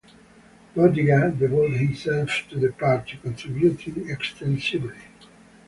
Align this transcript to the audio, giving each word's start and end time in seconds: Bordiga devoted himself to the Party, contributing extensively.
Bordiga 0.75 1.29
devoted 1.37 1.77
himself 1.77 2.31
to 2.49 2.57
the 2.57 2.71
Party, 2.71 3.19
contributing 3.21 4.09
extensively. 4.09 4.95